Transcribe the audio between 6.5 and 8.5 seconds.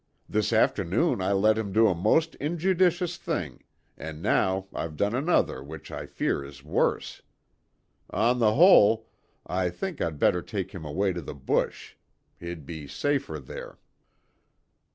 worse. On